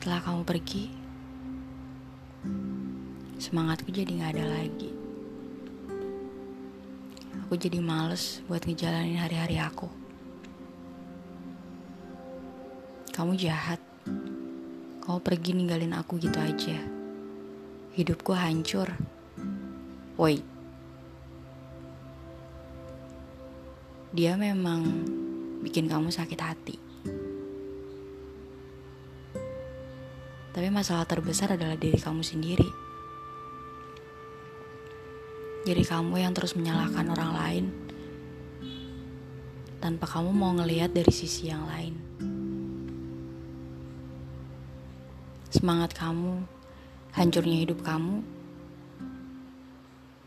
[0.00, 0.88] Setelah kamu pergi,
[3.36, 4.96] semangatku jadi gak ada lagi.
[7.44, 9.92] Aku jadi males buat ngejalanin hari-hari aku.
[13.12, 13.76] Kamu jahat.
[15.04, 16.80] Kamu pergi ninggalin aku gitu aja.
[17.92, 18.88] Hidupku hancur.
[20.16, 20.40] Woi.
[24.16, 24.80] Dia memang
[25.60, 26.89] bikin kamu sakit hati.
[30.50, 32.68] Tapi masalah terbesar adalah diri kamu sendiri.
[35.62, 37.64] Diri kamu yang terus menyalahkan orang lain
[39.80, 41.94] tanpa kamu mau ngelihat dari sisi yang lain.
[45.50, 46.42] Semangat kamu,
[47.14, 48.22] hancurnya hidup kamu,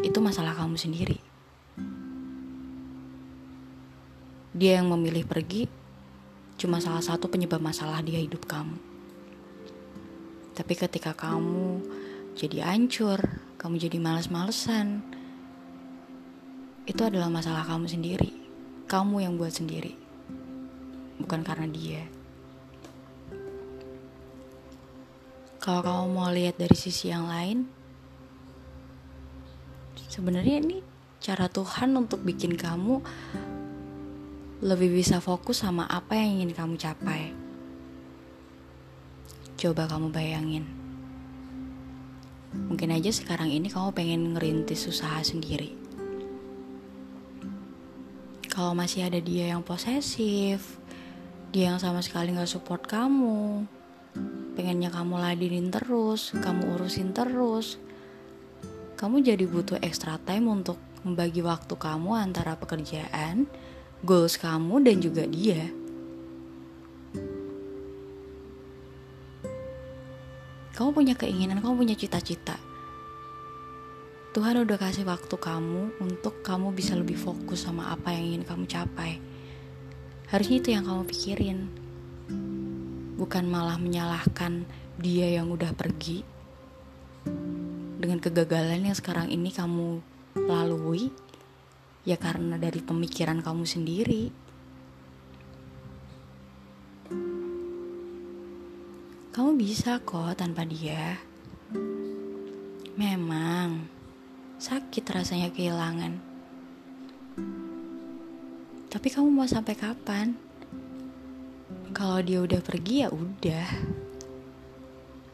[0.00, 1.18] itu masalah kamu sendiri.
[4.56, 5.68] Dia yang memilih pergi
[6.56, 8.95] cuma salah satu penyebab masalah dia hidup kamu.
[10.56, 11.84] Tapi ketika kamu
[12.32, 13.20] jadi hancur,
[13.60, 15.04] kamu jadi males-malesan,
[16.88, 18.32] itu adalah masalah kamu sendiri.
[18.88, 19.92] Kamu yang buat sendiri,
[21.20, 22.08] bukan karena dia.
[25.60, 27.68] Kalau kamu mau lihat dari sisi yang lain,
[30.08, 30.80] sebenarnya ini
[31.20, 33.04] cara Tuhan untuk bikin kamu
[34.64, 37.35] lebih bisa fokus sama apa yang ingin kamu capai.
[39.56, 40.68] Coba kamu bayangin.
[42.52, 45.72] Mungkin aja sekarang ini kamu pengen ngerintis usaha sendiri.
[48.52, 50.76] Kalau masih ada dia yang posesif,
[51.56, 53.64] dia yang sama sekali gak support kamu,
[54.56, 57.80] pengennya kamu ladenin terus, kamu urusin terus,
[59.00, 63.48] kamu jadi butuh extra time untuk membagi waktu kamu antara pekerjaan,
[64.04, 65.68] goals kamu, dan juga dia.
[70.76, 72.60] Kamu punya keinginan, kamu punya cita-cita.
[74.36, 78.68] Tuhan udah kasih waktu kamu untuk kamu bisa lebih fokus sama apa yang ingin kamu
[78.68, 79.16] capai.
[80.28, 81.58] Harusnya itu yang kamu pikirin.
[83.16, 84.68] Bukan malah menyalahkan
[85.00, 86.20] dia yang udah pergi.
[87.96, 90.04] Dengan kegagalan yang sekarang ini kamu
[90.44, 91.08] lalui,
[92.04, 94.28] ya karena dari pemikiran kamu sendiri.
[99.36, 101.20] Kamu bisa kok tanpa dia.
[102.96, 103.84] Memang
[104.56, 106.16] sakit rasanya kehilangan.
[108.88, 110.32] Tapi kamu mau sampai kapan?
[111.92, 113.68] Kalau dia udah pergi ya udah.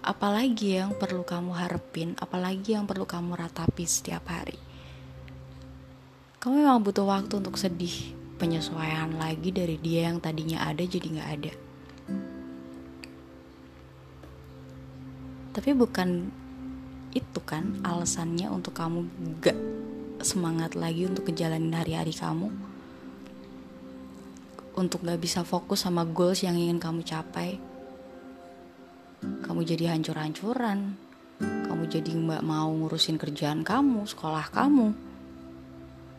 [0.00, 4.56] Apalagi yang perlu kamu harapin, apalagi yang perlu kamu ratapi setiap hari.
[6.40, 11.32] Kamu memang butuh waktu untuk sedih, penyesuaian lagi dari dia yang tadinya ada jadi nggak
[11.36, 11.52] ada.
[15.50, 16.30] Tapi bukan
[17.10, 19.02] itu kan alasannya untuk kamu
[19.42, 19.58] gak
[20.22, 22.54] semangat lagi untuk ngejalanin hari-hari kamu.
[24.78, 27.58] Untuk gak bisa fokus sama goals yang ingin kamu capai.
[29.20, 30.94] Kamu jadi hancur-hancuran.
[31.42, 34.94] Kamu jadi gak mau ngurusin kerjaan kamu, sekolah kamu.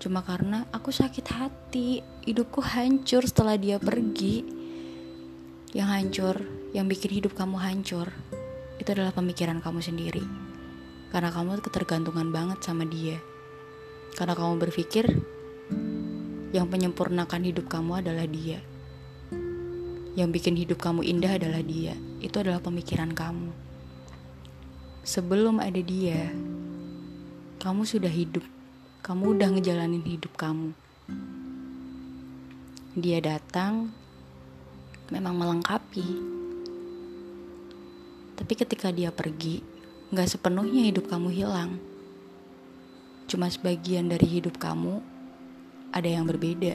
[0.02, 4.44] Cuma karena aku sakit hati, hidupku hancur setelah dia pergi.
[5.72, 6.36] Yang hancur,
[6.75, 8.12] yang bikin hidup kamu hancur
[8.81, 10.25] itu adalah pemikiran kamu sendiri.
[11.14, 13.22] Karena kamu ketergantungan banget sama dia.
[14.18, 15.06] Karena kamu berpikir
[16.50, 18.58] yang menyempurnakan hidup kamu adalah dia.
[20.18, 21.94] Yang bikin hidup kamu indah adalah dia.
[22.25, 23.53] Itu adalah pemikiran kamu.
[25.06, 26.34] Sebelum ada dia,
[27.62, 28.44] kamu sudah hidup.
[29.06, 30.74] Kamu udah ngejalanin hidup kamu.
[32.98, 33.94] Dia datang
[35.13, 36.41] memang melengkapi
[38.41, 39.62] tapi ketika dia pergi,
[40.09, 41.78] gak sepenuhnya hidup kamu hilang.
[43.29, 44.97] Cuma sebagian dari hidup kamu
[45.94, 46.74] ada yang berbeda.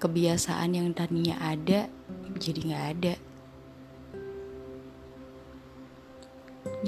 [0.00, 1.92] Kebiasaan yang tadinya ada
[2.40, 3.14] jadi gak ada.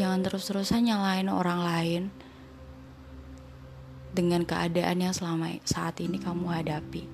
[0.00, 2.02] Jangan terus-terusan nyalain orang lain
[4.16, 7.04] dengan keadaan yang selama saat ini kamu hadapi.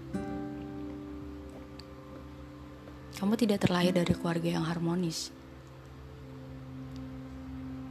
[3.18, 5.39] Kamu tidak terlahir dari keluarga yang harmonis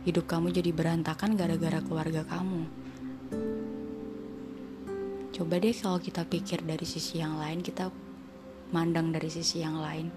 [0.09, 2.65] hidup kamu jadi berantakan gara-gara keluarga kamu.
[5.29, 7.94] Coba deh kalau kita pikir dari sisi yang lain, kita
[8.73, 10.09] mandang dari sisi yang lain.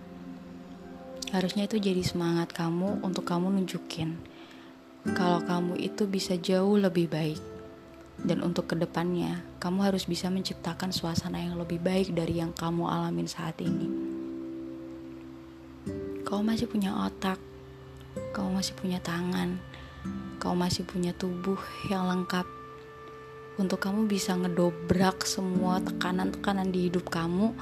[1.31, 4.33] Harusnya itu jadi semangat kamu untuk kamu nunjukin
[5.11, 7.43] kalau kamu itu bisa jauh lebih baik.
[8.23, 12.87] Dan untuk ke depannya, kamu harus bisa menciptakan suasana yang lebih baik dari yang kamu
[12.87, 13.91] alamin saat ini.
[16.23, 17.43] Kamu masih punya otak,
[18.31, 19.59] kamu masih punya tangan,
[20.43, 21.55] kamu masih punya tubuh
[21.87, 22.43] yang lengkap.
[23.63, 27.55] Untuk kamu bisa ngedobrak semua tekanan-tekanan di hidup kamu.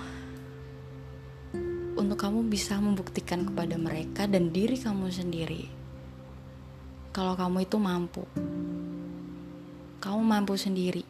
[2.01, 5.69] Untuk kamu bisa membuktikan kepada mereka dan diri kamu sendiri.
[7.13, 8.25] Kalau kamu itu mampu.
[10.01, 11.05] Kamu mampu sendiri.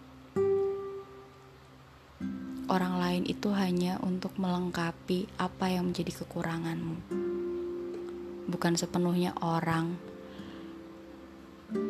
[2.67, 6.99] Orang lain itu hanya untuk melengkapi apa yang menjadi kekuranganmu.
[8.51, 10.10] Bukan sepenuhnya orang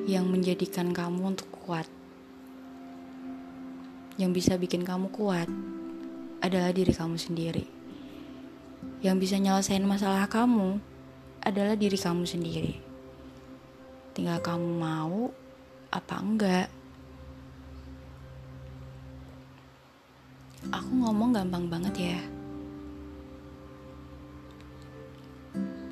[0.05, 1.89] yang menjadikan kamu untuk kuat.
[4.21, 5.49] Yang bisa bikin kamu kuat
[6.45, 7.65] adalah diri kamu sendiri.
[9.01, 10.77] Yang bisa nyelesain masalah kamu
[11.41, 12.75] adalah diri kamu sendiri.
[14.13, 15.33] Tinggal kamu mau
[15.89, 16.69] apa enggak.
[20.69, 22.21] Aku ngomong gampang banget ya.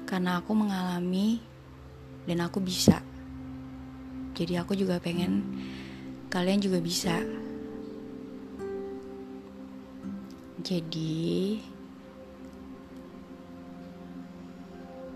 [0.04, 1.40] Karena aku mengalami
[2.28, 3.07] dan aku bisa.
[4.38, 5.42] Jadi aku juga pengen
[6.30, 7.18] kalian juga bisa.
[10.62, 11.58] Jadi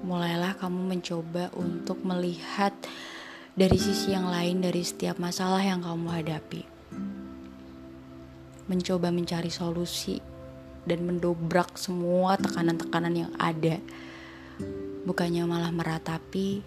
[0.02, 2.74] mulailah kamu mencoba untuk melihat
[3.54, 6.66] dari sisi yang lain dari setiap masalah yang kamu hadapi.
[8.66, 10.18] Mencoba mencari solusi
[10.82, 13.78] dan mendobrak semua tekanan-tekanan yang ada.
[15.06, 16.62] Bukannya malah meratapi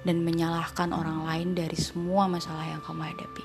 [0.00, 3.44] dan menyalahkan orang lain dari semua masalah yang kamu hadapi.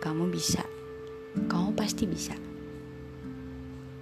[0.00, 0.64] Kamu bisa,
[1.46, 2.34] kamu pasti bisa,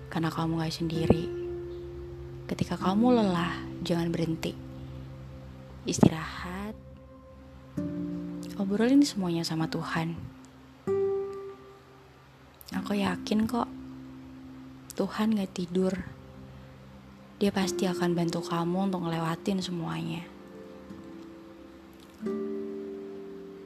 [0.09, 1.25] karena kamu gak sendiri.
[2.49, 3.53] Ketika kamu lelah,
[3.85, 4.57] jangan berhenti,
[5.85, 6.73] istirahat,
[8.57, 10.17] obrolin semuanya sama Tuhan.
[12.79, 13.69] Aku yakin kok,
[14.97, 15.93] Tuhan gak tidur.
[17.39, 20.38] Dia pasti akan bantu kamu untuk ngelewatin semuanya.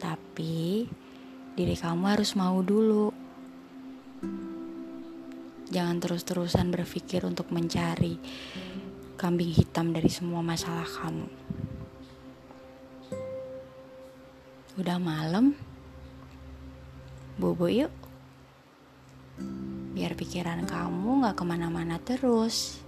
[0.02, 0.82] Tapi
[1.54, 3.14] diri kamu harus mau dulu.
[5.70, 8.18] Jangan terus-terusan berpikir untuk mencari
[9.14, 11.30] kambing hitam dari semua masalah kamu.
[14.82, 15.54] Udah malam,
[17.38, 17.94] bobo yuk.
[19.94, 22.82] Biar pikiran kamu gak ke mana-mana terus.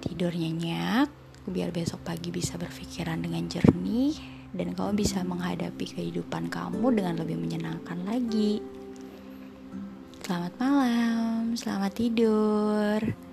[0.00, 1.12] Tidur nyenyak,
[1.44, 7.36] biar besok pagi bisa berpikiran dengan jernih dan kamu bisa menghadapi kehidupan kamu dengan lebih
[7.38, 8.62] menyenangkan lagi.
[10.24, 13.23] Selamat malam, selamat tidur.